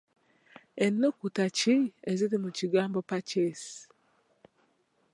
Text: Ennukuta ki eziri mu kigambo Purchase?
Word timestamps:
Ennukuta 0.85 1.45
ki 1.57 1.75
eziri 2.09 2.37
mu 2.43 2.49
kigambo 2.57 2.97
Purchase? 3.09 3.71